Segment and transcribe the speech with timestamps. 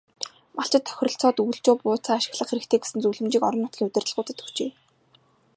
[0.59, 4.71] Малчид тохиролцоод өвөлжөө бууцаа ашиглах хэрэгтэй гэсэн зөвлөмжийг орон нутгийн удирдлагуудад өгчээ.